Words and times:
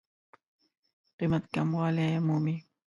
قېمت 1.17 1.43
کموالی 1.53 2.07
مومي. 2.27 2.55